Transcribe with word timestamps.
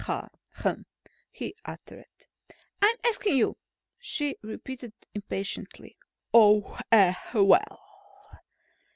Ha, 0.05 0.29
hum!" 0.55 0.87
he 1.29 1.53
uttered. 1.63 2.07
"I'm 2.81 2.95
asking 3.05 3.35
you," 3.37 3.55
she 3.99 4.35
repeated 4.41 4.93
impatiently. 5.13 5.95
"Oh! 6.33 6.79
Eh! 6.91 7.13
Well! 7.35 7.79